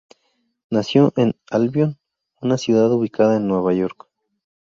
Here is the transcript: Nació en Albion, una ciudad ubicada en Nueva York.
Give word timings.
Nació 0.71 1.13
en 1.15 1.35
Albion, 1.51 1.99
una 2.41 2.57
ciudad 2.57 2.91
ubicada 2.91 3.35
en 3.35 3.47
Nueva 3.47 3.71
York. 3.75 4.07